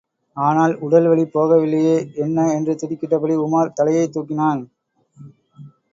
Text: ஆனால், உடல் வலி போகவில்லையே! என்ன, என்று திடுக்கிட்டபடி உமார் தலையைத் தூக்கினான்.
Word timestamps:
ஆனால், 0.37 0.71
உடல் 0.79 1.07
வலி 1.07 1.25
போகவில்லையே! 1.27 1.93
என்ன, 2.17 2.47
என்று 2.53 2.73
திடுக்கிட்டபடி 2.75 3.35
உமார் 3.45 3.73
தலையைத் 3.73 4.15
தூக்கினான். 4.15 4.63